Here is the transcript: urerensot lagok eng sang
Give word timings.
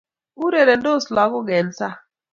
urerensot 0.45 1.05
lagok 1.15 1.47
eng 1.57 1.69
sang 1.77 1.99